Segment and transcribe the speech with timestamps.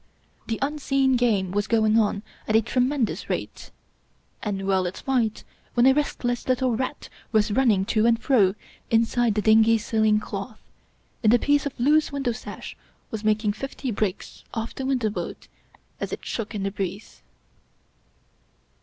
[0.47, 3.69] The unseen game was going on at a tremendous rate.
[4.41, 5.43] And well it might,
[5.75, 8.55] when a restless little rat was run ning to and fro
[8.89, 10.59] inside the dingy ceiling cloth,
[11.23, 12.75] and a piece of loose window sash
[13.11, 15.47] was making fifty breaks off the window bolt
[15.99, 17.21] as it shook in the breeze